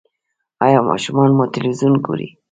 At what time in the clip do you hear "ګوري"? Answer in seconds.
2.05-2.27